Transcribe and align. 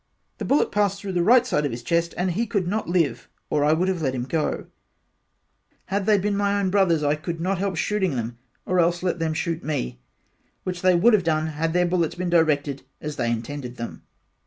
the 0.39 0.45
bullet 0.45 0.71
passed 0.71 0.99
through 0.99 1.11
the 1.11 1.21
right 1.21 1.45
side 1.45 1.63
of 1.63 1.69
his 1.69 1.83
chest 1.83 2.15
& 2.19 2.19
he 2.31 2.47
could 2.47 2.65
not 2.67 2.89
live 2.89 3.29
or 3.51 3.63
I 3.63 3.73
would 3.73 3.87
have 3.87 4.01
let 4.01 4.15
him 4.15 4.23
go 4.23 4.65
had 5.85 6.07
they 6.07 6.17
been 6.17 6.35
my 6.35 6.59
own 6.59 6.71
brother 6.71 7.05
I 7.07 7.13
could 7.13 7.39
not 7.39 7.59
help 7.59 7.75
shooting 7.75 8.15
there 8.15 8.33
or 8.65 8.79
else 8.79 9.03
let 9.03 9.19
them 9.19 9.35
shoot 9.35 9.63
me 9.63 9.99
which 10.63 10.81
they 10.81 10.95
would 10.95 11.13
have 11.13 11.23
done 11.23 11.45
had 11.45 11.73
their 11.73 11.85
bullets 11.85 12.15
been 12.15 12.31
directed 12.31 12.81
as 12.99 13.17
they 13.17 13.29
intended 13.31 13.77
them. 13.77 14.01